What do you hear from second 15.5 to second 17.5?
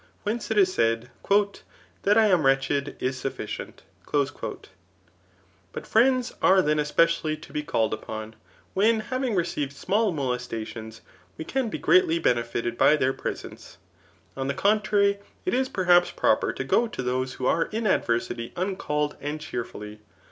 is per haps proper to go to those who